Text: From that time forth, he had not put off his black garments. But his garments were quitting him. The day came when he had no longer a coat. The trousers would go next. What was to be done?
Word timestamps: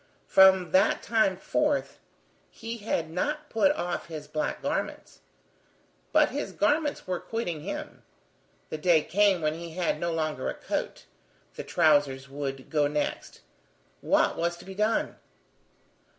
From 0.25 0.71
that 0.71 1.03
time 1.03 1.37
forth, 1.37 1.99
he 2.49 2.77
had 2.79 3.11
not 3.11 3.51
put 3.51 3.71
off 3.73 4.07
his 4.07 4.27
black 4.27 4.59
garments. 4.63 5.19
But 6.11 6.29
his 6.31 6.53
garments 6.53 7.05
were 7.05 7.19
quitting 7.19 7.61
him. 7.61 8.01
The 8.71 8.79
day 8.79 9.03
came 9.03 9.41
when 9.43 9.53
he 9.53 9.73
had 9.73 9.99
no 9.99 10.11
longer 10.11 10.49
a 10.49 10.55
coat. 10.55 11.05
The 11.53 11.63
trousers 11.63 12.27
would 12.27 12.71
go 12.71 12.87
next. 12.87 13.41
What 14.01 14.37
was 14.37 14.57
to 14.57 14.65
be 14.65 14.73
done? 14.73 15.17